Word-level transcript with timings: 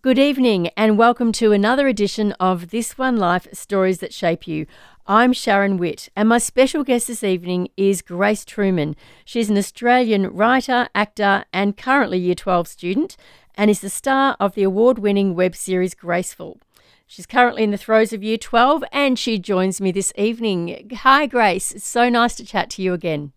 Good 0.00 0.18
evening, 0.20 0.68
and 0.76 0.96
welcome 0.96 1.32
to 1.32 1.50
another 1.50 1.88
edition 1.88 2.30
of 2.38 2.70
This 2.70 2.96
One 2.96 3.16
Life 3.16 3.48
Stories 3.52 3.98
That 3.98 4.14
Shape 4.14 4.46
You. 4.46 4.64
I'm 5.08 5.32
Sharon 5.32 5.76
Witt, 5.76 6.08
and 6.14 6.28
my 6.28 6.38
special 6.38 6.84
guest 6.84 7.08
this 7.08 7.24
evening 7.24 7.70
is 7.76 8.00
Grace 8.00 8.44
Truman. 8.44 8.94
She's 9.24 9.50
an 9.50 9.58
Australian 9.58 10.28
writer, 10.28 10.88
actor, 10.94 11.46
and 11.52 11.76
currently 11.76 12.16
Year 12.16 12.36
12 12.36 12.68
student, 12.68 13.16
and 13.56 13.72
is 13.72 13.80
the 13.80 13.90
star 13.90 14.36
of 14.38 14.54
the 14.54 14.62
award 14.62 15.00
winning 15.00 15.34
web 15.34 15.56
series 15.56 15.94
Graceful. 15.94 16.60
She's 17.08 17.26
currently 17.26 17.64
in 17.64 17.72
the 17.72 17.76
throes 17.76 18.12
of 18.12 18.22
Year 18.22 18.38
12, 18.38 18.84
and 18.92 19.18
she 19.18 19.36
joins 19.36 19.80
me 19.80 19.90
this 19.90 20.12
evening. 20.16 20.90
Hi, 20.98 21.26
Grace. 21.26 21.72
It's 21.72 21.88
so 21.88 22.08
nice 22.08 22.36
to 22.36 22.46
chat 22.46 22.70
to 22.70 22.82
you 22.82 22.92
again. 22.92 23.32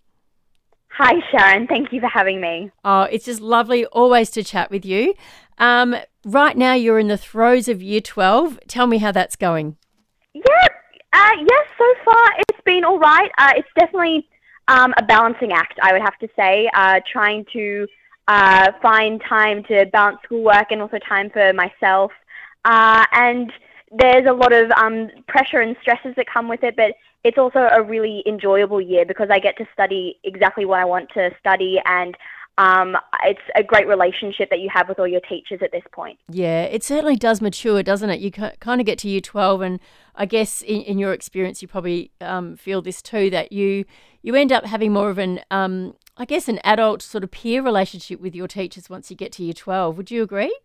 Hi, 0.98 1.14
Sharon. 1.32 1.68
Thank 1.68 1.94
you 1.94 2.02
for 2.02 2.08
having 2.08 2.42
me. 2.42 2.71
Oh, 2.84 3.04
it's 3.04 3.26
just 3.26 3.40
lovely 3.40 3.86
always 3.86 4.30
to 4.32 4.44
chat 4.44 4.70
with 4.70 4.86
you. 4.86 5.14
Um, 5.58 5.96
right 6.26 6.58
now, 6.58 6.73
you're 6.73 7.00
in 7.00 7.08
the 7.08 7.18
throes 7.18 7.68
of 7.68 7.82
year 7.82 8.02
12. 8.02 8.59
Tell 8.67 8.88
me 8.88 8.98
how 8.98 9.12
that's 9.12 9.36
going. 9.36 9.77
Yeah, 10.34 10.67
uh, 11.14 11.31
yes, 11.40 11.67
so 11.77 11.94
far 12.05 12.26
it's 12.40 12.62
been 12.66 12.84
all 12.84 13.00
right. 13.00 13.31
Uh, 13.38 13.54
it's 13.55 13.67
definitely 13.80 14.27
um, 14.67 14.94
a 14.98 15.04
balancing 15.04 15.52
act, 15.54 15.80
I 15.81 15.94
would 15.94 16.02
have 16.02 16.17
to 16.20 16.27
say, 16.38 16.70
uh, 16.73 17.00
trying 17.12 17.45
to 17.53 17.88
uh, 18.28 18.72
find 18.81 19.22
time 19.28 19.64
to 19.66 19.86
balance 19.92 20.20
schoolwork 20.23 20.72
and 20.72 20.81
also 20.81 20.98
time 21.08 21.30
for 21.30 21.53
myself. 21.53 22.12
Uh, 22.66 23.05
and 23.14 23.52
there's 23.91 24.26
a 24.26 24.34
lot 24.34 24.54
of 24.54 24.72
um, 24.72 25.09
pressure 25.27 25.59
and 25.59 25.76
stresses 25.81 26.13
that 26.16 26.26
come 26.31 26.48
with 26.48 26.63
it, 26.63 26.76
but 26.76 26.94
it's 27.23 27.38
also 27.38 27.59
a 27.72 27.84
really 27.84 28.23
enjoyable 28.26 28.81
year 28.81 29.05
because 29.05 29.30
I 29.30 29.40
get 29.40 29.58
to 29.58 29.67
study 29.73 30.20
exactly 30.23 30.66
what 30.66 30.80
I 30.80 30.86
want 30.86 31.09
to 31.14 31.30
study 31.40 31.80
and 31.86 32.16
um, 32.58 32.98
it's 33.23 33.41
a 33.55 33.64
great 33.64 33.88
relationship 33.88 34.50
that 34.50 34.59
you 34.59 34.70
have 34.73 34.90
with 34.90 35.00
all 35.00 35.08
your 35.08 35.22
teachers 35.22 35.62
at 35.64 35.72
this 35.72 35.84
point. 35.91 36.20
Yeah, 36.30 36.64
it 36.64 36.84
certainly 36.84 37.16
does 37.16 37.41
mature, 37.41 37.81
doesn't 37.81 38.09
it? 38.09 38.20
You 38.20 38.31
kind 38.31 38.81
of 38.81 38.86
get 38.86 39.00
to 39.00 39.09
year 39.09 39.22
12, 39.22 39.62
and 39.62 39.80
I 40.16 40.25
guess 40.25 40.62
in, 40.62 40.81
in 40.81 41.00
your 41.00 41.14
experience, 41.14 41.62
you 41.62 41.67
probably 41.67 42.12
um, 42.19 42.56
feel 42.56 42.81
this 42.81 43.02
too 43.02 43.30
that 43.31 43.52
you 43.52 43.86
you 44.22 44.36
end 44.36 44.52
up 44.52 44.66
having 44.66 44.94
more 44.94 45.09
of 45.09 45.17
an, 45.17 45.39
um, 45.50 45.95
I 46.17 46.25
guess, 46.25 46.47
an 46.47 46.59
adult 46.64 47.02
sort 47.02 47.23
of 47.23 47.31
peer 47.31 47.64
relationship 47.64 48.19
with 48.19 48.36
your 48.36 48.47
teachers 48.47 48.89
once 48.89 49.09
you 49.09 49.17
get 49.17 49.31
to 49.34 49.44
year 49.44 49.53
12. 49.53 49.97
Would 49.97 50.12
you 50.12 50.22
agree? 50.22 50.56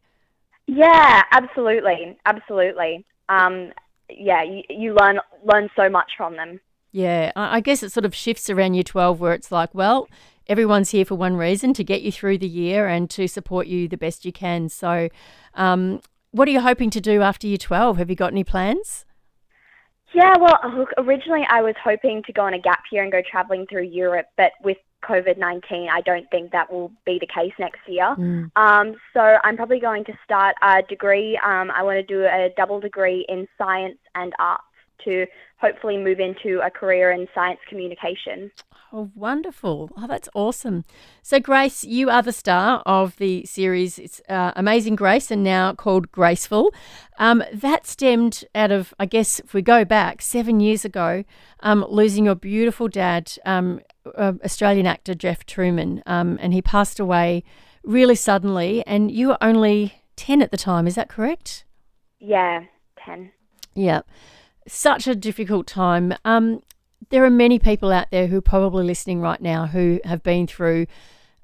Yeah, 0.67 1.23
absolutely, 1.33 2.19
absolutely. 2.27 3.07
Um, 3.29 3.73
yeah, 4.09 4.43
you, 4.43 4.63
you 4.69 4.95
learn 4.95 5.19
learn 5.45 5.69
so 5.77 5.89
much 5.89 6.13
from 6.17 6.37
them. 6.37 6.61
Yeah, 6.93 7.33
I 7.37 7.61
guess 7.61 7.83
it 7.83 7.93
sort 7.93 8.07
of 8.07 8.15
shifts 8.15 8.49
around 8.49 8.75
year 8.75 8.83
12 8.83 9.21
where 9.21 9.35
it's 9.35 9.53
like, 9.53 9.75
well, 9.75 10.09
everyone's 10.47 10.91
here 10.91 11.05
for 11.05 11.15
one 11.15 11.37
reason 11.37 11.75
to 11.75 11.85
get 11.85 12.01
you 12.01 12.11
through 12.11 12.39
the 12.39 12.49
year 12.49 12.89
and 12.89 13.11
to 13.11 13.27
support 13.29 13.67
you 13.67 13.87
the 13.87 13.99
best 13.99 14.25
you 14.25 14.33
can. 14.33 14.71
So, 14.71 15.11
um, 15.55 16.01
what 16.31 16.49
are 16.49 16.53
you 16.53 16.61
hoping 16.61 16.89
to 16.91 17.01
do 17.01 17.21
after 17.21 17.47
year 17.47 17.59
12? 17.59 17.99
Have 17.99 18.09
you 18.09 18.17
got 18.17 18.33
any 18.33 18.45
plans? 18.45 19.05
Yeah, 20.15 20.35
well, 20.41 20.59
look, 20.75 20.91
originally 20.97 21.47
I 21.51 21.61
was 21.61 21.75
hoping 21.83 22.23
to 22.25 22.33
go 22.33 22.43
on 22.43 22.55
a 22.55 22.59
gap 22.59 22.85
year 22.91 23.03
and 23.03 23.13
go 23.13 23.21
traveling 23.31 23.67
through 23.67 23.85
Europe, 23.85 24.27
but 24.37 24.53
with 24.65 24.79
COVID 25.05 25.39
19, 25.39 25.89
I 25.89 26.01
don't 26.03 26.29
think 26.31 26.53
that 26.53 26.73
will 26.73 26.91
be 27.05 27.19
the 27.19 27.27
case 27.27 27.53
next 27.59 27.81
year. 27.87 28.15
Mm. 28.17 28.51
Um, 28.57 28.97
so 29.13 29.37
I'm 29.45 29.57
probably 29.57 29.81
going 29.81 30.05
to 30.05 30.13
start 30.25 30.57
a 30.63 30.83
degree. 30.89 31.39
Um, 31.45 31.71
I 31.71 31.83
want 31.83 31.97
to 31.97 32.03
do 32.03 32.25
a 32.25 32.51
double 32.57 32.81
degree 32.81 33.25
in 33.29 33.47
science 33.59 33.99
and 34.15 34.33
arts 34.39 34.63
to 35.05 35.27
hopefully 35.59 35.97
move 35.97 36.21
into 36.21 36.61
a 36.65 36.71
career 36.71 37.11
in 37.11 37.27
science 37.35 37.61
communication. 37.69 38.51
Oh, 38.93 39.11
wonderful. 39.15 39.91
Oh, 39.97 40.07
that's 40.07 40.29
awesome. 40.35 40.85
So, 41.23 41.41
Grace, 41.41 41.83
you 41.83 42.09
are 42.09 42.23
the 42.23 42.33
star 42.33 42.83
of 42.87 43.17
the 43.17 43.45
series. 43.45 43.99
It's 43.99 44.21
uh, 44.29 44.53
Amazing 44.55 44.97
Grace 44.97 45.31
and 45.31 45.43
now 45.43 45.75
called 45.75 46.13
Graceful. 46.13 46.73
Um, 47.19 47.43
that 47.53 47.87
stemmed 47.87 48.45
out 48.55 48.71
of, 48.71 48.95
I 49.01 49.07
guess, 49.07 49.41
if 49.41 49.55
we 49.55 49.63
go 49.63 49.85
back 49.85 50.23
seven 50.23 50.61
years 50.61 50.85
ago, 50.85 51.25
um, 51.61 51.85
losing 51.89 52.27
your 52.27 52.37
beautiful 52.37 52.87
dad, 52.87 53.33
um, 53.45 53.81
uh, 54.15 54.35
Australian 54.45 54.87
actor 54.87 55.15
Jeff 55.15 55.45
Truman, 55.47 56.03
um, 56.07 56.39
and 56.41 56.53
he 56.53 56.63
passed 56.63 57.01
away 57.01 57.43
really 57.83 58.15
suddenly. 58.15 58.87
And 58.87 59.11
you 59.11 59.29
were 59.29 59.39
only 59.41 60.03
10 60.17 60.43
at 60.43 60.51
the 60.51 60.57
time, 60.57 60.87
is 60.87 60.95
that 60.95 61.09
correct? 61.09 61.65
Yeah, 62.19 62.65
10. 63.05 63.33
Yeah. 63.75 64.03
Such 64.67 65.07
a 65.07 65.15
difficult 65.15 65.67
time. 65.67 66.15
Um, 66.25 66.63
there 67.11 67.25
are 67.25 67.31
many 67.31 67.59
people 67.59 67.93
out 67.93 68.11
there 68.11 68.27
who 68.27 68.39
are 68.39 68.43
probably 68.43 68.85
listening 68.85 69.21
right 69.21 69.41
now 69.41 69.67
who 69.67 70.01
have 70.05 70.23
been 70.23 70.47
through 70.47 70.87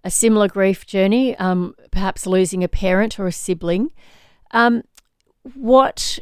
a 0.04 0.10
similar 0.10 0.48
grief 0.48 0.86
journey, 0.86 1.36
um, 1.36 1.74
perhaps 1.90 2.26
losing 2.26 2.64
a 2.64 2.68
parent 2.68 3.20
or 3.20 3.26
a 3.26 3.32
sibling. 3.32 3.92
Um, 4.50 4.82
what 5.54 6.18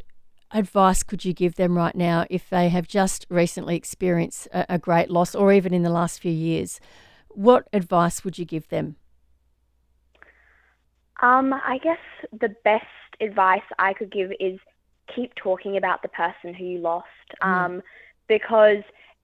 advice 0.53 1.03
could 1.03 1.25
you 1.25 1.33
give 1.33 1.55
them 1.55 1.77
right 1.77 1.95
now 1.95 2.27
if 2.29 2.51
they 2.51 2.69
have 2.69 2.87
just 2.87 3.27
recently 3.31 3.77
experienced 3.77 4.49
a, 4.53 4.75
a 4.75 4.79
great 4.79 5.11
loss 5.11 5.35
or 5.35 5.53
even 5.53 5.73
in 5.73 5.83
the 5.83 5.91
last 5.91 6.21
few 6.21 6.33
years? 6.33 6.81
What 7.29 7.69
advice 7.73 8.25
would 8.25 8.39
you 8.39 8.45
give 8.45 8.69
them? 8.69 8.97
Um, 11.23 11.53
I 11.53 11.79
guess 11.83 11.99
the 12.33 12.55
best 12.65 12.87
advice 13.21 13.63
I 13.79 13.93
could 13.93 14.11
give 14.11 14.31
is 14.41 14.59
keep 15.15 15.35
talking 15.35 15.77
about 15.77 16.03
the 16.03 16.09
person 16.09 16.55
who 16.55 16.65
you 16.65 16.79
lost 16.79 17.07
mm. 17.43 17.47
um, 17.47 17.83
because 18.29 18.83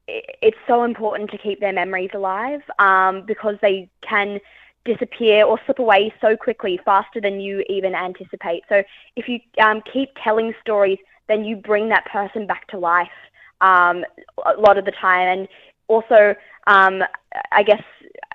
it's 0.09 0.59
so 0.67 0.85
important 0.85 1.31
to 1.31 1.39
keep 1.39 1.61
their 1.61 1.73
memories 1.73 2.11
alive 2.15 2.61
um, 2.79 3.25
because 3.27 3.57
they 3.61 3.89
can 4.03 4.39
disappear 4.85 5.45
or 5.45 5.59
slip 5.67 5.79
away 5.81 6.15
so 6.21 6.37
quickly, 6.37 6.79
faster 6.85 7.21
than 7.21 7.41
you 7.41 7.65
even 7.69 7.95
anticipate. 7.95 8.63
So 8.69 8.83
if 9.17 9.29
you 9.29 9.41
um, 9.61 9.83
keep 9.93 10.11
telling 10.23 10.55
stories, 10.61 10.99
then 11.29 11.45
you 11.45 11.57
bring 11.57 11.89
that 11.89 12.07
person 12.07 12.47
back 12.47 12.69
to 12.69 12.79
life 12.79 13.09
um, 13.61 14.05
a 14.45 14.61
lot 14.61 14.79
of 14.79 14.85
the 14.85 14.93
time. 14.93 15.39
And 15.39 15.49
also, 15.89 16.35
um, 16.69 17.03
I 17.51 17.63
guess 17.65 17.83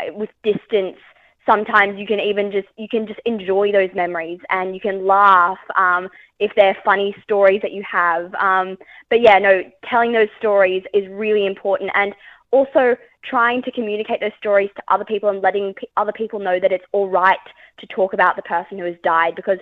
with 0.09 0.29
distance, 0.43 0.97
sometimes 1.45 1.97
you 1.97 2.05
can 2.05 2.19
even 2.19 2.51
just 2.51 2.67
you 2.77 2.87
can 2.87 3.07
just 3.07 3.19
enjoy 3.25 3.71
those 3.71 3.89
memories 3.95 4.39
and 4.49 4.73
you 4.73 4.81
can 4.81 5.05
laugh 5.05 5.57
um, 5.75 6.07
if 6.39 6.51
they're 6.55 6.77
funny 6.83 7.15
stories 7.23 7.61
that 7.61 7.71
you 7.71 7.83
have. 7.89 8.33
Um, 8.35 8.77
but 9.09 9.21
yeah, 9.21 9.39
no, 9.39 9.63
telling 9.89 10.11
those 10.11 10.29
stories 10.37 10.83
is 10.93 11.07
really 11.09 11.45
important 11.45 11.91
and 11.95 12.13
also 12.51 12.95
trying 13.23 13.61
to 13.63 13.71
communicate 13.71 14.19
those 14.19 14.31
stories 14.37 14.69
to 14.75 14.83
other 14.89 15.05
people 15.05 15.29
and 15.29 15.41
letting 15.41 15.73
p- 15.73 15.87
other 15.97 16.11
people 16.11 16.39
know 16.39 16.59
that 16.59 16.71
it's 16.71 16.83
all 16.91 17.09
right 17.09 17.37
to 17.79 17.87
talk 17.87 18.13
about 18.13 18.35
the 18.35 18.41
person 18.41 18.77
who 18.77 18.85
has 18.85 18.95
died 19.03 19.35
because 19.35 19.57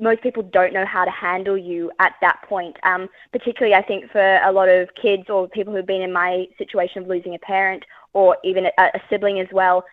most 0.00 0.20
people 0.22 0.42
don't 0.42 0.72
know 0.72 0.84
how 0.84 1.04
to 1.04 1.10
handle 1.10 1.56
you 1.56 1.90
at 2.00 2.14
that 2.20 2.40
point. 2.48 2.76
Um, 2.82 3.08
particularly, 3.32 3.74
I 3.74 3.82
think 3.82 4.10
for 4.10 4.36
a 4.38 4.50
lot 4.50 4.68
of 4.68 4.88
kids 5.00 5.24
or 5.28 5.48
people 5.48 5.72
who've 5.72 5.86
been 5.86 6.02
in 6.02 6.12
my 6.12 6.46
situation 6.58 7.02
of 7.02 7.08
losing 7.08 7.34
a 7.34 7.38
parent 7.38 7.84
or 8.12 8.36
even 8.42 8.66
a, 8.66 8.70
a 8.78 9.00
sibling 9.08 9.38
as 9.38 9.46
well, 9.52 9.84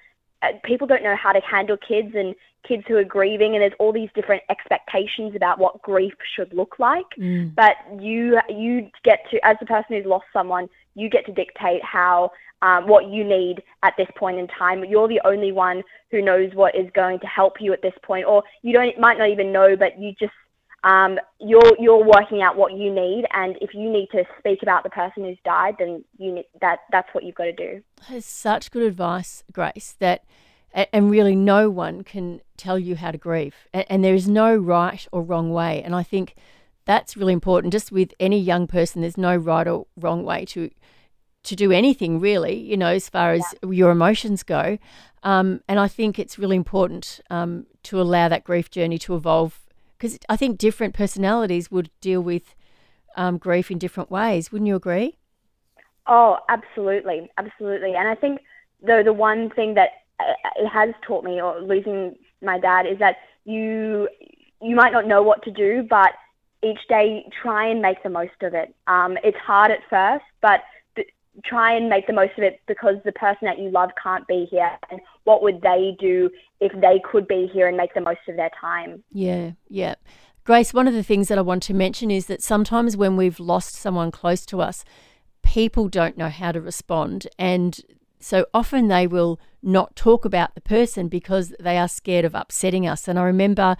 people 0.63 0.87
don't 0.87 1.03
know 1.03 1.15
how 1.15 1.31
to 1.31 1.41
handle 1.41 1.77
kids 1.77 2.13
and 2.15 2.35
kids 2.67 2.83
who 2.87 2.97
are 2.97 3.03
grieving 3.03 3.55
and 3.55 3.61
there's 3.61 3.73
all 3.79 3.93
these 3.93 4.09
different 4.15 4.43
expectations 4.49 5.35
about 5.35 5.59
what 5.59 5.81
grief 5.81 6.13
should 6.35 6.53
look 6.53 6.75
like 6.77 7.05
mm. 7.17 7.53
but 7.55 7.75
you 7.99 8.37
you 8.49 8.89
get 9.03 9.19
to 9.31 9.43
as 9.45 9.55
the 9.59 9.65
person 9.65 9.85
who's 9.95 10.05
lost 10.05 10.25
someone 10.33 10.67
you 10.95 11.09
get 11.09 11.25
to 11.25 11.31
dictate 11.31 11.83
how 11.83 12.31
um, 12.61 12.87
what 12.87 13.07
you 13.07 13.23
need 13.23 13.63
at 13.83 13.93
this 13.97 14.09
point 14.17 14.37
in 14.37 14.47
time 14.47 14.83
you're 14.83 15.07
the 15.07 15.21
only 15.25 15.51
one 15.51 15.81
who 16.11 16.21
knows 16.21 16.53
what 16.53 16.75
is 16.75 16.89
going 16.93 17.19
to 17.19 17.27
help 17.27 17.61
you 17.61 17.71
at 17.71 17.81
this 17.81 17.93
point 18.03 18.25
or 18.25 18.43
you 18.61 18.73
don't 18.73 18.99
might 18.99 19.17
not 19.17 19.29
even 19.29 19.51
know 19.51 19.77
but 19.77 19.97
you 19.99 20.13
just 20.19 20.33
um, 20.83 21.19
you're 21.39 21.75
you're 21.77 22.03
working 22.03 22.41
out 22.41 22.55
what 22.55 22.73
you 22.73 22.93
need, 22.93 23.25
and 23.33 23.57
if 23.61 23.73
you 23.73 23.89
need 23.89 24.07
to 24.11 24.23
speak 24.37 24.63
about 24.63 24.83
the 24.83 24.89
person 24.89 25.25
who's 25.25 25.37
died, 25.43 25.75
then 25.77 26.03
you 26.17 26.33
need, 26.33 26.45
that 26.61 26.79
that's 26.91 27.09
what 27.13 27.23
you've 27.23 27.35
got 27.35 27.45
to 27.45 27.53
do. 27.53 27.83
That 28.07 28.17
is 28.17 28.25
such 28.25 28.71
good 28.71 28.83
advice, 28.83 29.43
Grace. 29.51 29.95
That 29.99 30.23
and 30.73 31.11
really 31.11 31.35
no 31.35 31.69
one 31.69 32.03
can 32.03 32.41
tell 32.55 32.79
you 32.79 32.95
how 32.95 33.11
to 33.11 33.17
grieve, 33.17 33.55
and 33.73 34.03
there 34.03 34.13
is 34.13 34.27
no 34.27 34.55
right 34.55 35.05
or 35.11 35.21
wrong 35.21 35.51
way. 35.51 35.83
And 35.83 35.93
I 35.95 36.03
think 36.03 36.35
that's 36.85 37.17
really 37.17 37.33
important. 37.33 37.73
Just 37.73 37.91
with 37.91 38.13
any 38.19 38.39
young 38.39 38.65
person, 38.65 39.01
there's 39.01 39.17
no 39.17 39.35
right 39.35 39.67
or 39.67 39.85
wrong 39.97 40.23
way 40.23 40.45
to 40.45 40.69
to 41.43 41.55
do 41.55 41.73
anything 41.73 42.21
really. 42.21 42.55
You 42.55 42.77
know, 42.77 42.93
as 42.93 43.09
far 43.09 43.33
as 43.33 43.43
yeah. 43.63 43.71
your 43.71 43.91
emotions 43.91 44.43
go. 44.43 44.77
Um, 45.23 45.61
and 45.67 45.79
I 45.79 45.89
think 45.89 46.17
it's 46.17 46.39
really 46.39 46.55
important 46.55 47.19
um, 47.29 47.65
to 47.83 47.99
allow 47.99 48.29
that 48.29 48.45
grief 48.45 48.71
journey 48.71 48.97
to 48.99 49.15
evolve 49.15 49.59
because 49.99 50.17
I 50.29 50.37
think 50.37 50.57
different 50.57 50.93
personalities 50.93 51.69
would 51.69 51.89
deal 51.99 52.21
with 52.21 52.55
um, 53.15 53.37
grief 53.37 53.69
in 53.69 53.77
different 53.77 54.09
ways. 54.09 54.51
Wouldn't 54.51 54.67
you 54.67 54.75
agree? 54.75 55.17
Oh, 56.07 56.37
absolutely, 56.47 57.29
absolutely. 57.37 57.93
And 57.95 58.07
I 58.07 58.15
think 58.15 58.39
though 58.81 59.03
the 59.03 59.13
one 59.13 59.49
thing 59.49 59.73
that 59.73 59.89
uh, 60.19 60.33
it 60.55 60.67
has 60.69 60.89
taught 61.05 61.23
me, 61.23 61.41
or 61.41 61.61
losing 61.61 62.15
my 62.41 62.57
dad, 62.59 62.85
is 62.87 62.97
that 62.99 63.17
you 63.43 64.07
you 64.61 64.75
might 64.75 64.91
not 64.91 65.05
know 65.05 65.21
what 65.21 65.43
to 65.43 65.51
do, 65.51 65.85
but 65.89 66.11
each 66.63 66.79
day 66.87 67.25
try 67.41 67.67
and 67.67 67.81
make 67.81 68.01
the 68.03 68.09
most 68.09 68.41
of 68.41 68.53
it. 68.53 68.73
Um, 68.87 69.17
it's 69.23 69.37
hard 69.37 69.71
at 69.71 69.79
first, 69.89 70.25
but 70.41 70.61
try 71.45 71.75
and 71.75 71.89
make 71.89 72.07
the 72.07 72.13
most 72.13 72.31
of 72.37 72.43
it 72.43 72.61
because 72.67 72.95
the 73.05 73.11
person 73.11 73.39
that 73.43 73.59
you 73.59 73.69
love 73.69 73.91
can't 74.01 74.27
be 74.27 74.47
here. 74.49 74.71
And 74.91 74.99
what 75.23 75.41
would 75.43 75.61
they 75.61 75.95
do 75.99 76.29
if 76.59 76.71
they 76.81 77.01
could 77.09 77.27
be 77.27 77.49
here 77.51 77.67
and 77.67 77.77
make 77.77 77.93
the 77.93 78.01
most 78.01 78.19
of 78.27 78.35
their 78.35 78.51
time? 78.59 79.03
Yeah, 79.11 79.51
yeah. 79.67 79.95
Grace, 80.43 80.73
one 80.73 80.87
of 80.87 80.93
the 80.93 81.03
things 81.03 81.27
that 81.27 81.37
I 81.37 81.41
want 81.41 81.63
to 81.63 81.73
mention 81.73 82.09
is 82.09 82.25
that 82.25 82.41
sometimes 82.41 82.97
when 82.97 83.15
we've 83.15 83.39
lost 83.39 83.75
someone 83.75 84.11
close 84.11 84.45
to 84.47 84.61
us, 84.61 84.83
people 85.43 85.89
don't 85.89 86.17
know 86.17 86.29
how 86.29 86.51
to 86.51 86.61
respond. 86.61 87.27
And 87.37 87.79
so 88.19 88.45
often 88.53 88.87
they 88.87 89.07
will 89.07 89.39
not 89.61 89.95
talk 89.95 90.25
about 90.25 90.55
the 90.55 90.61
person 90.61 91.07
because 91.07 91.53
they 91.59 91.77
are 91.77 91.87
scared 91.87 92.25
of 92.25 92.35
upsetting 92.35 92.87
us. 92.87 93.07
And 93.07 93.19
I 93.19 93.23
remember 93.23 93.75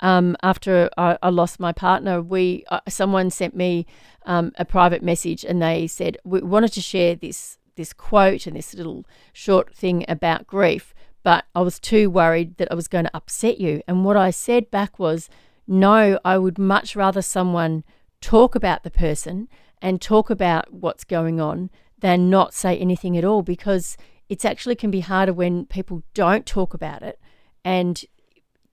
um, 0.00 0.36
after 0.42 0.90
I, 0.96 1.18
I, 1.22 1.30
lost 1.30 1.58
my 1.58 1.72
partner, 1.72 2.20
we 2.22 2.64
uh, 2.68 2.80
someone 2.88 3.30
sent 3.30 3.56
me 3.56 3.86
um, 4.26 4.52
a 4.58 4.64
private 4.64 5.02
message 5.02 5.44
and 5.44 5.60
they 5.60 5.86
said 5.86 6.18
we 6.24 6.40
wanted 6.40 6.72
to 6.74 6.80
share 6.80 7.14
this 7.14 7.58
this 7.76 7.92
quote 7.92 8.46
and 8.46 8.56
this 8.56 8.74
little 8.74 9.04
short 9.32 9.74
thing 9.74 10.04
about 10.08 10.46
grief, 10.46 10.94
but 11.22 11.44
I 11.54 11.60
was 11.62 11.80
too 11.80 12.08
worried 12.08 12.56
that 12.58 12.70
I 12.70 12.74
was 12.74 12.88
going 12.88 13.04
to 13.04 13.16
upset 13.16 13.60
you. 13.60 13.82
And 13.88 14.04
what 14.04 14.16
I 14.16 14.30
said 14.30 14.70
back 14.70 14.98
was, 14.98 15.28
no, 15.66 16.18
I 16.24 16.38
would 16.38 16.58
much 16.58 16.94
rather 16.94 17.22
someone 17.22 17.82
talk 18.20 18.54
about 18.54 18.84
the 18.84 18.90
person 18.90 19.48
and 19.82 20.00
talk 20.00 20.30
about 20.30 20.72
what's 20.72 21.04
going 21.04 21.40
on 21.40 21.70
than 21.98 22.30
not 22.30 22.54
say 22.54 22.76
anything 22.76 23.16
at 23.16 23.24
all 23.24 23.42
because 23.42 23.96
it's 24.28 24.44
actually 24.44 24.74
can 24.74 24.90
be 24.90 25.00
harder 25.00 25.32
when 25.32 25.66
people 25.66 26.02
don't 26.14 26.46
talk 26.46 26.74
about 26.74 27.02
it 27.02 27.20
and 27.64 28.04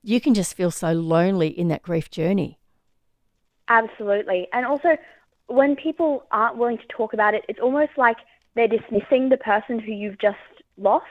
you 0.03 0.19
can 0.19 0.33
just 0.33 0.56
feel 0.56 0.71
so 0.71 0.92
lonely 0.92 1.48
in 1.48 1.68
that 1.69 1.83
grief 1.83 2.09
journey. 2.09 2.59
Absolutely. 3.68 4.48
And 4.51 4.65
also, 4.65 4.98
when 5.48 5.75
people 5.75 6.25
aren't 6.31 6.57
willing 6.57 6.77
to 6.77 6.88
talk 6.88 7.13
about 7.13 7.33
it, 7.33 7.45
it's 7.48 7.59
almost 7.59 7.92
like 7.98 8.18
they're 8.56 8.68
dismissing 8.68 9.30
the 9.30 9.38
person 9.38 9.80
who 9.80 9.92
you've 9.92 10.19
just 10.19 10.38
lost. 10.77 11.06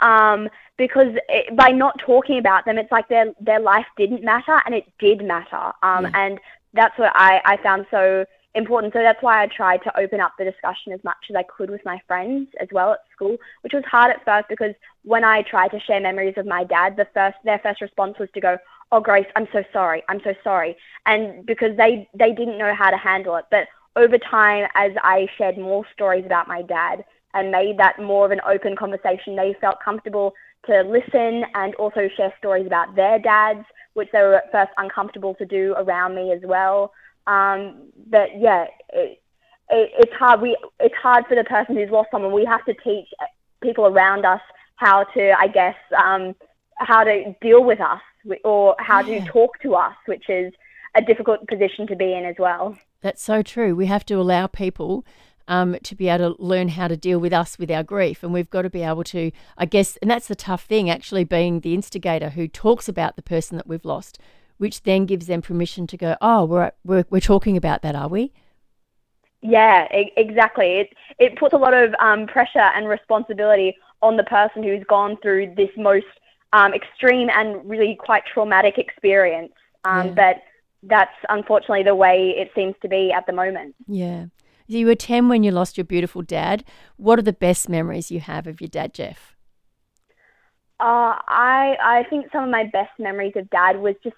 Um, 0.00 0.48
because 0.78 1.14
it, 1.28 1.54
by 1.56 1.68
not 1.68 1.98
talking 1.98 2.38
about 2.38 2.64
them, 2.64 2.78
it's 2.78 2.90
like 2.90 3.08
their 3.08 3.34
their 3.38 3.60
life 3.60 3.84
didn't 3.98 4.24
matter, 4.24 4.60
and 4.64 4.74
it 4.74 4.84
did 4.98 5.22
matter. 5.22 5.72
Um, 5.82 6.04
yeah. 6.04 6.10
And 6.14 6.40
that's 6.72 6.98
what 6.98 7.12
I, 7.14 7.40
I 7.44 7.56
found 7.62 7.86
so 7.90 8.24
important. 8.54 8.92
So 8.92 9.00
that's 9.00 9.22
why 9.22 9.42
I 9.42 9.46
tried 9.46 9.82
to 9.84 9.98
open 9.98 10.20
up 10.20 10.32
the 10.38 10.44
discussion 10.44 10.92
as 10.92 11.02
much 11.04 11.16
as 11.28 11.36
I 11.36 11.42
could 11.44 11.70
with 11.70 11.84
my 11.84 12.00
friends 12.06 12.48
as 12.60 12.68
well 12.72 12.92
at 12.92 13.00
school, 13.12 13.36
which 13.62 13.72
was 13.72 13.84
hard 13.84 14.10
at 14.10 14.24
first 14.24 14.48
because 14.48 14.74
when 15.04 15.24
I 15.24 15.42
tried 15.42 15.70
to 15.72 15.80
share 15.80 16.00
memories 16.00 16.34
of 16.36 16.46
my 16.46 16.64
dad, 16.64 16.96
the 16.96 17.06
first 17.14 17.36
their 17.44 17.60
first 17.60 17.80
response 17.80 18.18
was 18.18 18.28
to 18.34 18.40
go, 18.40 18.58
"Oh, 18.92 19.00
Grace, 19.00 19.26
I'm 19.36 19.48
so 19.52 19.62
sorry. 19.72 20.02
I'm 20.08 20.20
so 20.22 20.34
sorry," 20.42 20.76
and 21.06 21.46
because 21.46 21.76
they 21.76 22.08
they 22.14 22.32
didn't 22.32 22.58
know 22.58 22.74
how 22.74 22.90
to 22.90 22.96
handle 22.96 23.36
it. 23.36 23.46
But 23.50 23.68
over 23.96 24.18
time, 24.18 24.68
as 24.74 24.92
I 25.02 25.28
shared 25.36 25.58
more 25.58 25.84
stories 25.92 26.26
about 26.26 26.48
my 26.48 26.62
dad 26.62 27.04
and 27.34 27.50
made 27.50 27.78
that 27.78 27.98
more 27.98 28.24
of 28.24 28.32
an 28.32 28.40
open 28.46 28.76
conversation, 28.76 29.36
they 29.36 29.54
felt 29.60 29.80
comfortable 29.80 30.34
to 30.66 30.82
listen 30.82 31.44
and 31.54 31.74
also 31.76 32.08
share 32.16 32.32
stories 32.38 32.66
about 32.66 32.94
their 32.94 33.18
dads, 33.18 33.64
which 33.94 34.10
they 34.12 34.20
were 34.20 34.36
at 34.36 34.52
first 34.52 34.70
uncomfortable 34.76 35.34
to 35.36 35.46
do 35.46 35.74
around 35.78 36.14
me 36.14 36.32
as 36.32 36.42
well. 36.42 36.92
Um, 37.26 37.88
but 38.08 38.28
yeah, 38.38 38.66
it, 38.92 39.20
it, 39.70 39.90
it's 39.98 40.12
hard. 40.14 40.40
We 40.40 40.56
it's 40.78 40.94
hard 40.94 41.26
for 41.26 41.34
the 41.34 41.44
person 41.44 41.76
who's 41.76 41.90
lost 41.90 42.10
someone. 42.10 42.32
We 42.32 42.44
have 42.44 42.64
to 42.64 42.74
teach 42.74 43.08
people 43.62 43.86
around 43.86 44.24
us 44.24 44.40
how 44.76 45.04
to, 45.04 45.32
I 45.38 45.46
guess, 45.48 45.76
um, 45.96 46.34
how 46.78 47.04
to 47.04 47.34
deal 47.40 47.62
with 47.62 47.80
us 47.80 48.00
or 48.44 48.74
how 48.78 49.00
yeah. 49.00 49.20
to 49.20 49.30
talk 49.30 49.60
to 49.60 49.74
us, 49.74 49.94
which 50.06 50.28
is 50.28 50.52
a 50.94 51.02
difficult 51.02 51.46
position 51.46 51.86
to 51.86 51.96
be 51.96 52.12
in 52.14 52.24
as 52.24 52.36
well. 52.38 52.76
That's 53.02 53.22
so 53.22 53.42
true. 53.42 53.74
We 53.74 53.86
have 53.86 54.04
to 54.06 54.14
allow 54.14 54.46
people 54.46 55.04
um, 55.48 55.76
to 55.82 55.94
be 55.94 56.08
able 56.08 56.34
to 56.34 56.42
learn 56.42 56.68
how 56.70 56.88
to 56.88 56.96
deal 56.96 57.18
with 57.18 57.32
us 57.32 57.58
with 57.58 57.70
our 57.70 57.82
grief. 57.82 58.22
And 58.22 58.32
we've 58.32 58.50
got 58.50 58.62
to 58.62 58.70
be 58.70 58.82
able 58.82 59.04
to, 59.04 59.30
I 59.58 59.66
guess, 59.66 59.96
and 59.98 60.10
that's 60.10 60.28
the 60.28 60.34
tough 60.34 60.64
thing 60.64 60.88
actually 60.88 61.24
being 61.24 61.60
the 61.60 61.74
instigator 61.74 62.30
who 62.30 62.48
talks 62.48 62.88
about 62.88 63.16
the 63.16 63.22
person 63.22 63.56
that 63.56 63.66
we've 63.66 63.84
lost 63.84 64.18
which 64.60 64.82
then 64.82 65.06
gives 65.06 65.26
them 65.26 65.40
permission 65.40 65.86
to 65.86 65.96
go, 65.96 66.18
oh, 66.20 66.44
we're, 66.44 66.70
we're, 66.84 67.06
we're 67.08 67.18
talking 67.18 67.56
about 67.56 67.80
that, 67.80 67.94
are 67.94 68.08
we? 68.08 68.30
Yeah, 69.40 69.88
exactly. 69.90 70.80
It, 70.80 70.90
it 71.18 71.38
puts 71.38 71.54
a 71.54 71.56
lot 71.56 71.72
of 71.72 71.94
um, 71.98 72.26
pressure 72.26 72.58
and 72.58 72.86
responsibility 72.86 73.74
on 74.02 74.18
the 74.18 74.22
person 74.24 74.62
who's 74.62 74.84
gone 74.86 75.16
through 75.22 75.54
this 75.56 75.70
most 75.78 76.04
um, 76.52 76.74
extreme 76.74 77.30
and 77.30 77.66
really 77.66 77.96
quite 77.98 78.24
traumatic 78.26 78.76
experience. 78.76 79.54
Um, 79.86 80.08
yeah. 80.08 80.12
But 80.12 80.42
that's 80.82 81.16
unfortunately 81.30 81.84
the 81.84 81.94
way 81.94 82.34
it 82.36 82.50
seems 82.54 82.74
to 82.82 82.88
be 82.88 83.12
at 83.12 83.24
the 83.24 83.32
moment. 83.32 83.74
Yeah. 83.88 84.26
You 84.66 84.84
were 84.84 84.94
10 84.94 85.30
when 85.30 85.42
you 85.42 85.52
lost 85.52 85.78
your 85.78 85.86
beautiful 85.86 86.20
dad. 86.20 86.64
What 86.98 87.18
are 87.18 87.22
the 87.22 87.32
best 87.32 87.70
memories 87.70 88.10
you 88.10 88.20
have 88.20 88.46
of 88.46 88.60
your 88.60 88.68
dad, 88.68 88.92
Jeff? 88.92 89.34
Uh, 90.78 91.16
I 91.28 91.76
I 91.82 92.06
think 92.10 92.26
some 92.30 92.44
of 92.44 92.50
my 92.50 92.64
best 92.64 92.90
memories 92.98 93.34
of 93.36 93.48
dad 93.50 93.78
was 93.80 93.94
just 94.02 94.16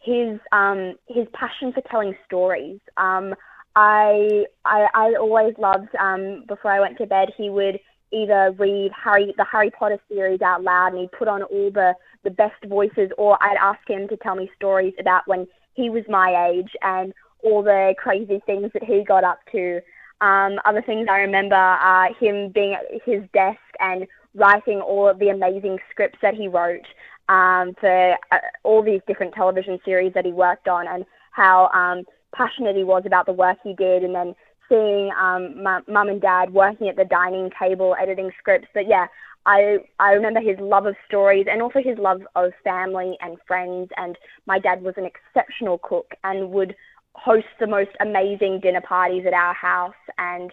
his 0.00 0.38
um, 0.52 0.94
his 1.08 1.26
passion 1.32 1.72
for 1.72 1.82
telling 1.90 2.14
stories. 2.26 2.80
Um, 2.96 3.34
I, 3.76 4.44
I 4.64 4.86
I 4.94 5.14
always 5.20 5.54
loved 5.58 5.94
um, 6.00 6.44
before 6.48 6.70
I 6.70 6.80
went 6.80 6.98
to 6.98 7.06
bed. 7.06 7.28
He 7.36 7.50
would 7.50 7.78
either 8.10 8.54
read 8.58 8.90
Harry 8.92 9.34
the 9.36 9.44
Harry 9.44 9.70
Potter 9.70 9.98
series 10.08 10.40
out 10.40 10.62
loud, 10.62 10.92
and 10.92 10.98
he'd 10.98 11.12
put 11.12 11.28
on 11.28 11.42
all 11.42 11.70
the 11.70 11.94
the 12.24 12.30
best 12.30 12.64
voices, 12.66 13.10
or 13.18 13.42
I'd 13.42 13.56
ask 13.60 13.80
him 13.88 14.08
to 14.08 14.16
tell 14.16 14.34
me 14.34 14.50
stories 14.56 14.94
about 14.98 15.26
when 15.26 15.46
he 15.74 15.90
was 15.90 16.04
my 16.08 16.50
age 16.50 16.70
and 16.82 17.12
all 17.42 17.62
the 17.62 17.94
crazy 17.98 18.42
things 18.46 18.70
that 18.72 18.82
he 18.82 19.04
got 19.04 19.24
up 19.24 19.40
to. 19.52 19.80
Um, 20.20 20.58
other 20.64 20.82
things 20.82 21.06
I 21.08 21.18
remember 21.18 21.54
are 21.54 22.12
him 22.14 22.50
being 22.50 22.74
at 22.74 22.84
his 23.04 23.22
desk 23.32 23.60
and 23.78 24.06
writing 24.34 24.80
all 24.80 25.08
of 25.08 25.20
the 25.20 25.28
amazing 25.28 25.78
scripts 25.90 26.18
that 26.22 26.34
he 26.34 26.48
wrote 26.48 26.86
um, 27.28 27.74
for 27.80 28.16
uh, 28.32 28.38
all 28.64 28.82
these 28.82 29.00
different 29.06 29.34
television 29.34 29.78
series 29.84 30.12
that 30.14 30.24
he 30.24 30.32
worked 30.32 30.68
on 30.68 30.86
and 30.86 31.04
how 31.32 31.68
um, 31.68 32.04
passionate 32.34 32.76
he 32.76 32.84
was 32.84 33.02
about 33.06 33.26
the 33.26 33.32
work 33.32 33.58
he 33.62 33.74
did 33.74 34.02
and 34.02 34.14
then 34.14 34.34
seeing 34.68 35.10
um, 35.18 35.62
mum 35.62 36.08
and 36.08 36.20
dad 36.20 36.52
working 36.52 36.88
at 36.88 36.96
the 36.96 37.04
dining 37.04 37.50
table 37.60 37.96
editing 38.00 38.30
scripts. 38.38 38.68
But 38.74 38.86
yeah, 38.86 39.06
I, 39.46 39.78
I 39.98 40.12
remember 40.12 40.40
his 40.40 40.58
love 40.60 40.86
of 40.86 40.94
stories 41.06 41.46
and 41.50 41.62
also 41.62 41.80
his 41.82 41.98
love 41.98 42.20
of 42.34 42.52
family 42.64 43.16
and 43.20 43.38
friends. 43.46 43.88
And 43.96 44.16
my 44.46 44.58
dad 44.58 44.82
was 44.82 44.94
an 44.96 45.06
exceptional 45.06 45.78
cook 45.82 46.12
and 46.24 46.50
would 46.50 46.74
host 47.14 47.46
the 47.58 47.66
most 47.66 47.90
amazing 48.00 48.60
dinner 48.60 48.82
parties 48.82 49.24
at 49.26 49.32
our 49.32 49.54
house. 49.54 49.94
And 50.18 50.52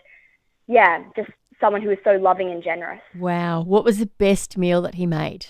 yeah, 0.68 1.04
just 1.16 1.30
someone 1.60 1.82
who 1.82 1.90
was 1.90 1.98
so 2.04 2.12
loving 2.12 2.52
and 2.52 2.64
generous. 2.64 3.02
Wow. 3.18 3.62
What 3.62 3.84
was 3.84 3.98
the 3.98 4.06
best 4.06 4.58
meal 4.58 4.82
that 4.84 4.96
he 4.96 5.06
made? 5.06 5.48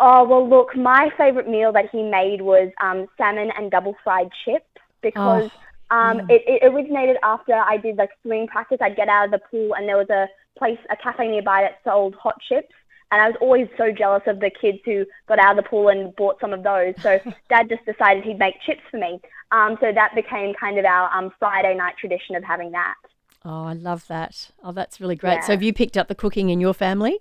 Oh, 0.00 0.24
well, 0.24 0.48
look, 0.48 0.76
my 0.76 1.10
favourite 1.16 1.48
meal 1.48 1.72
that 1.72 1.90
he 1.90 2.02
made 2.02 2.40
was 2.40 2.70
um, 2.80 3.06
salmon 3.16 3.50
and 3.56 3.70
double 3.70 3.96
fried 4.02 4.28
chips 4.44 4.66
because 5.02 5.50
oh, 5.90 5.96
um, 5.96 6.20
it, 6.28 6.42
it 6.46 6.66
originated 6.66 7.16
after 7.22 7.54
I 7.54 7.76
did 7.76 7.96
like 7.96 8.10
swimming 8.22 8.48
practice. 8.48 8.78
I'd 8.80 8.96
get 8.96 9.08
out 9.08 9.26
of 9.26 9.30
the 9.30 9.38
pool 9.38 9.74
and 9.74 9.88
there 9.88 9.96
was 9.96 10.10
a 10.10 10.28
place, 10.58 10.78
a 10.90 10.96
cafe 10.96 11.28
nearby 11.28 11.62
that 11.62 11.78
sold 11.84 12.14
hot 12.16 12.36
chips. 12.48 12.72
And 13.12 13.20
I 13.20 13.28
was 13.28 13.36
always 13.40 13.68
so 13.76 13.92
jealous 13.92 14.22
of 14.26 14.40
the 14.40 14.50
kids 14.50 14.78
who 14.84 15.04
got 15.28 15.38
out 15.38 15.56
of 15.56 15.64
the 15.64 15.68
pool 15.68 15.88
and 15.88 16.14
bought 16.16 16.40
some 16.40 16.52
of 16.52 16.64
those. 16.64 16.94
So 17.00 17.20
dad 17.48 17.68
just 17.68 17.84
decided 17.84 18.24
he'd 18.24 18.38
make 18.38 18.54
chips 18.66 18.80
for 18.90 18.98
me. 18.98 19.20
Um, 19.52 19.76
so 19.80 19.92
that 19.92 20.14
became 20.16 20.54
kind 20.54 20.78
of 20.78 20.84
our 20.84 21.16
um, 21.16 21.30
Friday 21.38 21.76
night 21.76 21.94
tradition 21.98 22.34
of 22.34 22.42
having 22.42 22.72
that. 22.72 22.94
Oh, 23.44 23.64
I 23.64 23.74
love 23.74 24.08
that. 24.08 24.50
Oh, 24.64 24.72
that's 24.72 25.00
really 25.00 25.16
great. 25.16 25.34
Yeah. 25.34 25.40
So 25.42 25.52
have 25.52 25.62
you 25.62 25.72
picked 25.72 25.96
up 25.96 26.08
the 26.08 26.14
cooking 26.14 26.48
in 26.48 26.60
your 26.60 26.74
family? 26.74 27.20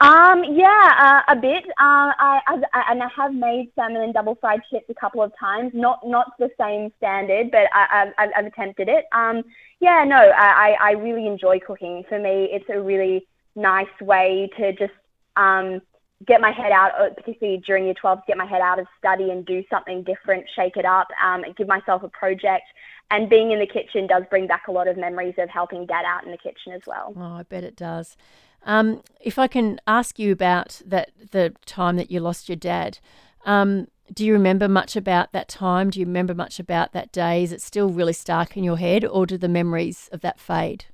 Um, 0.00 0.44
yeah, 0.44 1.22
uh, 1.28 1.32
a 1.32 1.36
bit. 1.36 1.64
Uh, 1.78 2.08
I, 2.16 2.40
I, 2.46 2.84
and 2.90 3.02
I 3.02 3.08
have 3.14 3.34
made 3.34 3.70
salmon 3.74 4.00
and 4.00 4.14
double 4.14 4.34
fried 4.36 4.60
chips 4.70 4.86
a 4.88 4.94
couple 4.94 5.22
of 5.22 5.30
times. 5.38 5.72
Not 5.74 6.00
not 6.06 6.32
the 6.38 6.48
same 6.58 6.90
standard, 6.96 7.50
but 7.50 7.68
I, 7.74 8.12
I've, 8.16 8.30
I've 8.34 8.46
attempted 8.46 8.88
it. 8.88 9.04
Um, 9.12 9.42
yeah, 9.78 10.04
no, 10.04 10.16
I, 10.16 10.74
I 10.80 10.90
really 10.92 11.26
enjoy 11.26 11.60
cooking. 11.60 12.04
For 12.08 12.18
me, 12.18 12.48
it's 12.50 12.64
a 12.70 12.80
really 12.80 13.26
nice 13.54 14.00
way 14.00 14.48
to 14.56 14.72
just 14.72 14.92
um, 15.36 15.82
get 16.26 16.40
my 16.40 16.52
head 16.52 16.72
out, 16.72 16.92
uh, 17.00 17.10
particularly 17.14 17.62
during 17.66 17.84
year 17.84 17.94
12, 17.94 18.20
get 18.26 18.36
my 18.36 18.46
head 18.46 18.60
out 18.60 18.78
of 18.78 18.86
study 18.98 19.30
and 19.30 19.46
do 19.46 19.62
something 19.70 20.02
different, 20.02 20.44
shake 20.54 20.76
it 20.76 20.84
up, 20.84 21.08
um, 21.24 21.42
give 21.56 21.66
myself 21.66 22.02
a 22.02 22.08
project. 22.08 22.64
And 23.10 23.28
being 23.28 23.50
in 23.50 23.58
the 23.58 23.66
kitchen 23.66 24.06
does 24.06 24.22
bring 24.30 24.46
back 24.46 24.68
a 24.68 24.72
lot 24.72 24.86
of 24.86 24.96
memories 24.96 25.34
of 25.38 25.48
helping 25.48 25.86
dad 25.86 26.04
out 26.06 26.24
in 26.24 26.30
the 26.30 26.36
kitchen 26.36 26.72
as 26.72 26.82
well. 26.86 27.12
Oh, 27.16 27.36
I 27.36 27.42
bet 27.42 27.64
it 27.64 27.74
does. 27.74 28.16
Um, 28.64 29.02
if 29.20 29.38
I 29.38 29.48
can 29.48 29.80
ask 29.86 30.18
you 30.18 30.32
about 30.32 30.80
that, 30.86 31.10
the 31.30 31.54
time 31.66 31.96
that 31.96 32.10
you 32.10 32.20
lost 32.20 32.48
your 32.48 32.56
dad, 32.56 32.98
um, 33.44 33.88
do 34.12 34.24
you 34.24 34.32
remember 34.32 34.68
much 34.68 34.96
about 34.96 35.32
that 35.32 35.48
time? 35.48 35.90
Do 35.90 36.00
you 36.00 36.06
remember 36.06 36.34
much 36.34 36.60
about 36.60 36.92
that 36.92 37.10
day? 37.12 37.42
Is 37.42 37.52
it 37.52 37.62
still 37.62 37.88
really 37.88 38.12
stark 38.12 38.56
in 38.56 38.64
your 38.64 38.76
head, 38.76 39.04
or 39.04 39.24
do 39.24 39.38
the 39.38 39.48
memories 39.48 40.08
of 40.12 40.20
that 40.20 40.38
fade? 40.38 40.84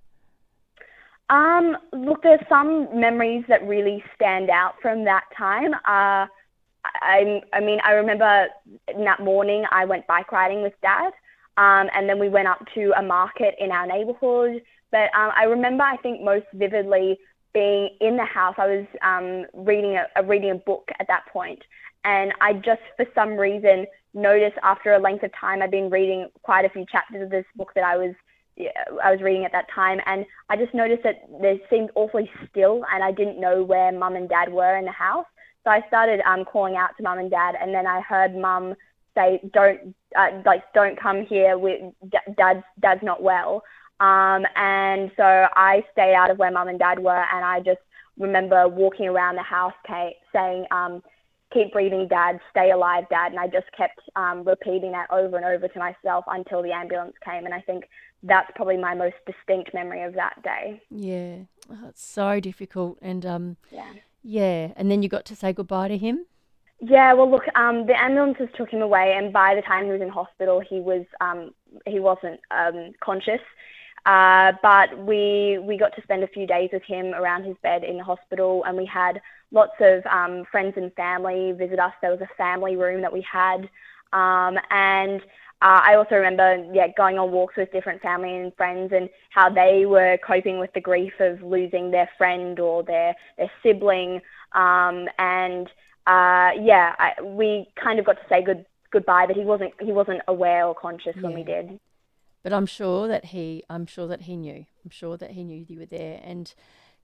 Um, 1.29 1.77
look, 1.93 2.23
there's 2.23 2.45
some 2.49 2.89
memories 2.99 3.45
that 3.49 3.67
really 3.67 4.03
stand 4.15 4.49
out 4.49 4.75
from 4.81 5.05
that 5.05 5.25
time. 5.37 5.75
Uh, 5.75 6.27
I, 6.85 7.43
I 7.53 7.61
mean, 7.61 7.81
I 7.85 7.93
remember 7.93 8.47
that 8.97 9.21
morning 9.21 9.65
I 9.71 9.85
went 9.85 10.07
bike 10.07 10.31
riding 10.31 10.63
with 10.63 10.75
dad, 10.83 11.13
um, 11.57 11.91
and 11.95 12.09
then 12.09 12.19
we 12.21 12.29
went 12.29 12.47
up 12.47 12.65
to 12.75 12.93
a 12.97 13.03
market 13.03 13.57
in 13.59 13.73
our 13.73 13.87
neighborhood. 13.87 14.63
But 14.93 15.11
um, 15.17 15.33
I 15.37 15.45
remember, 15.45 15.83
I 15.83 15.97
think 15.97 16.23
most 16.23 16.47
vividly, 16.55 17.19
being 17.53 17.89
in 18.01 18.17
the 18.17 18.25
house, 18.25 18.55
I 18.59 18.67
was 18.67 18.87
um, 19.03 19.47
reading 19.67 19.97
a, 19.97 20.07
a 20.15 20.25
reading 20.25 20.51
a 20.51 20.57
book 20.57 20.91
at 21.01 21.09
that 21.09 21.25
point, 21.33 21.63
and 22.05 22.33
I 22.41 22.53
just 22.53 22.83
for 22.97 23.07
some 23.15 23.37
reason 23.37 23.87
noticed 24.15 24.59
after 24.63 24.93
a 24.93 24.99
length 24.99 25.25
of 25.25 25.33
time, 25.39 25.61
I'd 25.61 25.71
been 25.71 25.91
reading 25.91 26.29
quite 26.43 26.65
a 26.65 26.69
few 26.69 26.87
chapters 26.87 27.23
of 27.23 27.31
this 27.31 27.45
book 27.57 27.73
that 27.75 27.85
I 27.85 27.97
was 27.97 28.15
I 28.59 29.11
was 29.11 29.21
reading 29.21 29.45
at 29.45 29.53
that 29.53 29.67
time, 29.75 30.01
and 30.07 30.25
I 30.49 30.57
just 30.57 30.75
noticed 30.75 31.03
that 31.03 31.29
there 31.41 31.59
seemed 31.69 31.91
awfully 31.95 32.31
still, 32.49 32.85
and 32.93 33.03
I 33.05 33.13
didn't 33.13 33.41
know 33.41 33.63
where 33.63 33.93
mum 33.93 34.17
and 34.17 34.29
dad 34.29 34.53
were 34.53 34.77
in 34.77 34.85
the 34.85 34.93
house. 34.93 35.27
So 35.65 35.71
I 35.71 35.83
started 35.89 36.21
um, 36.27 36.45
calling 36.45 36.77
out 36.77 36.91
to 36.97 37.03
mum 37.03 37.19
and 37.19 37.31
dad, 37.31 37.55
and 37.61 37.75
then 37.75 37.87
I 37.87 38.01
heard 38.01 38.35
mum 38.35 38.75
say, 39.15 39.41
"Don't 39.53 39.95
uh, 40.17 40.43
like, 40.45 40.63
don't 40.73 40.99
come 40.99 41.27
here. 41.27 41.59
With 41.59 41.93
dad's 42.37 42.63
dad's 42.81 43.03
not 43.03 43.23
well." 43.23 43.63
Um, 43.99 44.47
and 44.55 45.11
so 45.17 45.25
I 45.57 45.83
stayed 45.93 46.15
out 46.15 46.31
of 46.31 46.39
where 46.39 46.51
mum 46.51 46.69
and 46.69 46.79
dad 46.79 46.99
were, 46.99 47.25
and 47.33 47.45
I 47.45 47.61
just 47.61 47.81
remember 48.19 48.69
walking 48.69 49.09
around 49.09 49.37
the 49.37 49.43
house, 49.43 49.75
Kate, 49.87 50.17
saying, 50.33 50.67
um, 50.71 51.03
"Keep 51.53 51.73
breathing, 51.73 52.07
Dad. 52.09 52.41
Stay 52.51 52.71
alive, 52.71 53.05
Dad." 53.11 53.33
And 53.33 53.41
I 53.41 53.49
just 53.49 53.71
kept 53.77 54.01
um, 54.15 54.45
repeating 54.45 54.93
that 54.93 55.11
over 55.11 55.37
and 55.37 55.45
over 55.45 55.69
to 55.69 55.79
myself 55.79 56.25
until 56.29 56.63
the 56.63 56.73
ambulance 56.73 57.15
came. 57.25 57.45
And 57.45 57.55
I 57.55 57.61
think 57.61 57.85
that's 58.27 58.51
probably 58.55 58.77
my 58.77 58.95
most 58.95 59.17
distinct 59.27 59.73
memory 59.75 60.03
of 60.03 60.15
that 60.15 60.43
day. 60.43 60.81
Yeah, 60.91 61.37
oh, 61.71 61.89
it's 61.89 62.05
so 62.05 62.41
difficult, 62.41 62.99
and 63.01 63.25
um, 63.25 63.57
yeah, 63.71 63.93
yeah. 64.23 64.73
And 64.77 64.91
then 64.91 65.03
you 65.03 65.09
got 65.09 65.25
to 65.27 65.37
say 65.37 65.53
goodbye 65.53 65.89
to 65.89 65.97
him. 65.97 66.27
Yeah, 66.81 67.15
well, 67.15 67.31
look, 67.31 67.45
um, 67.55 67.87
the 67.87 67.99
ambulances 67.99 68.49
took 68.57 68.69
him 68.69 68.83
away, 68.83 69.15
and 69.17 69.33
by 69.33 69.55
the 69.55 69.63
time 69.63 69.87
he 69.87 69.93
was 69.93 70.03
in 70.03 70.11
hospital, 70.11 70.61
he 70.61 70.81
was 70.81 71.07
um, 71.21 71.53
he 71.87 72.01
wasn't 72.01 72.41
um, 72.51 72.93
conscious. 73.01 73.41
Uh, 74.05 74.53
but 74.63 74.97
we 74.99 75.59
we 75.63 75.77
got 75.77 75.95
to 75.97 76.03
spend 76.03 76.23
a 76.23 76.29
few 76.29 76.47
days 76.47 76.71
with 76.73 76.83
him 76.83 77.15
around 77.15 77.45
his 77.45 77.57
bed 77.63 77.83
in 77.83 77.97
the 77.97 78.05
hospital, 78.05 78.63
and 78.67 78.77
we 78.77 78.87
had 78.87 79.21
lots 79.53 79.73
of 79.81 80.05
um, 80.07 80.45
friends 80.51 80.75
and 80.77 80.93
family 80.95 81.53
visit 81.53 81.79
us. 81.79 81.93
There 82.03 82.11
was 82.11 82.21
a 82.21 82.37
family 82.37 82.77
room 82.77 83.01
that 83.01 83.13
we 83.13 83.25
had, 83.31 83.69
um, 84.13 84.59
and 84.71 85.23
uh, 85.63 85.81
I 85.83 85.95
also 85.95 86.17
remember, 86.17 86.67
yeah, 86.75 86.89
going 86.97 87.19
on 87.19 87.31
walks 87.33 87.57
with 87.57 87.73
different 87.73 88.03
family 88.03 88.37
and 88.37 88.55
friends 88.57 88.93
and 88.95 89.09
how 89.31 89.49
they 89.49 89.87
were 89.87 90.19
coping 90.19 90.59
with 90.59 90.73
the 90.75 90.83
grief 90.83 91.15
of 91.19 91.43
losing 91.43 91.91
their 91.91 92.11
friend 92.19 92.61
or 92.61 92.83
their 92.83 93.15
their 93.39 93.51
sibling. 93.63 94.21
Um, 94.53 95.09
and 95.19 95.67
uh, 96.07 96.51
yeah, 96.61 96.95
I, 96.99 97.23
we 97.23 97.69
kind 97.83 97.99
of 97.99 98.05
got 98.05 98.15
to 98.15 98.29
say 98.29 98.43
good 98.43 98.67
goodbye, 98.91 99.27
but 99.27 99.37
he 99.37 99.45
wasn't 99.45 99.73
he 99.81 99.93
wasn't 99.93 100.21
aware 100.29 100.67
or 100.67 100.75
conscious 100.75 101.17
yeah. 101.17 101.23
when 101.23 101.35
we 101.35 101.43
did. 101.43 101.81
But 102.43 102.53
I'm 102.53 102.67
sure 102.67 103.09
that 103.09 103.25
he, 103.27 103.65
I'm 103.69 103.87
sure 103.87 104.07
that 104.07 104.23
he 104.23 104.37
knew. 104.37 104.67
I'm 104.85 104.91
sure 104.91 105.17
that 105.17 105.33
he 105.33 105.43
knew 105.43 105.65
you 105.67 105.81
were 105.81 105.87
there, 105.87 106.21
and 106.23 106.53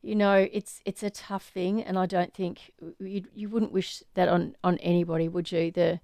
you 0.03 0.15
know, 0.15 0.47
it's 0.53 0.81
it's 0.85 1.03
a 1.03 1.11
tough 1.11 1.45
thing, 1.45 1.83
and 1.83 1.99
I 1.99 2.07
don't 2.07 2.35
think 2.35 2.73
you 2.99 3.25
you 3.35 3.49
wouldn't 3.49 3.73
wish 3.73 4.03
that 4.15 4.29
on 4.29 4.57
on 4.63 4.79
anybody, 4.79 5.29
would 5.29 5.51
you? 5.51 5.71
The 5.71 6.01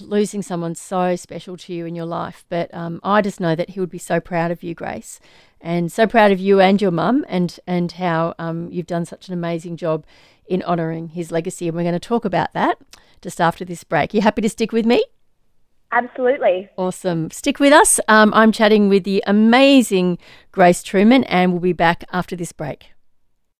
losing 0.00 0.42
someone 0.42 0.74
so 0.74 1.16
special 1.16 1.56
to 1.56 1.74
you 1.74 1.86
in 1.86 1.94
your 1.94 2.06
life. 2.06 2.44
But 2.48 2.72
um, 2.74 3.00
I 3.02 3.22
just 3.22 3.40
know 3.40 3.54
that 3.54 3.70
he 3.70 3.80
would 3.80 3.90
be 3.90 3.98
so 3.98 4.20
proud 4.20 4.50
of 4.50 4.62
you, 4.62 4.74
Grace, 4.74 5.20
and 5.60 5.90
so 5.90 6.06
proud 6.06 6.32
of 6.32 6.38
you 6.38 6.60
and 6.60 6.80
your 6.80 6.90
mum, 6.90 7.24
and 7.28 7.58
and 7.66 7.92
how 7.92 8.34
um, 8.38 8.68
you've 8.70 8.86
done 8.86 9.04
such 9.04 9.28
an 9.28 9.34
amazing 9.34 9.76
job 9.76 10.04
in 10.46 10.62
honouring 10.62 11.08
his 11.08 11.30
legacy. 11.30 11.68
And 11.68 11.76
we're 11.76 11.82
going 11.82 11.92
to 11.94 12.00
talk 12.00 12.24
about 12.24 12.52
that 12.52 12.78
just 13.22 13.40
after 13.40 13.64
this 13.64 13.84
break. 13.84 14.14
You 14.14 14.20
happy 14.20 14.42
to 14.42 14.48
stick 14.48 14.72
with 14.72 14.86
me? 14.86 15.04
Absolutely. 15.92 16.68
Awesome. 16.76 17.30
Stick 17.30 17.58
with 17.58 17.72
us. 17.72 17.98
Um, 18.06 18.32
I'm 18.34 18.52
chatting 18.52 18.88
with 18.88 19.04
the 19.04 19.22
amazing 19.26 20.18
Grace 20.52 20.82
Truman, 20.82 21.24
and 21.24 21.52
we'll 21.52 21.60
be 21.60 21.72
back 21.72 22.04
after 22.12 22.36
this 22.36 22.52
break. 22.52 22.92